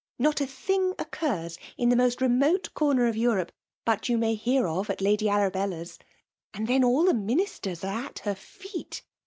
[0.17, 3.51] Not a thing oceurs in the most remote comer of Europe
[3.85, 5.99] but you may hear of at Lady ArabcUa^s.—
[6.55, 9.03] And then all the ministers are at her feet.